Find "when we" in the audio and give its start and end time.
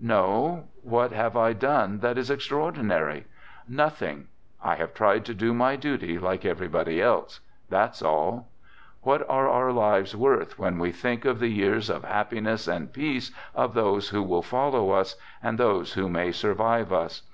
10.58-10.92